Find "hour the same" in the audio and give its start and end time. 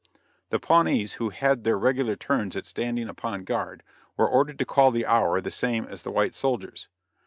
5.05-5.83